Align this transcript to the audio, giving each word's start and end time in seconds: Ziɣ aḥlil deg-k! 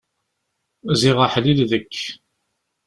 Ziɣ 0.99 1.17
aḥlil 1.25 1.59
deg-k! 1.71 1.97